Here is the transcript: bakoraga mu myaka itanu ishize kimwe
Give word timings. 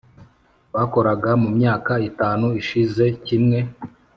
bakoraga 0.73 1.29
mu 1.41 1.49
myaka 1.57 1.93
itanu 2.09 2.47
ishize 2.61 3.05
kimwe 3.25 3.59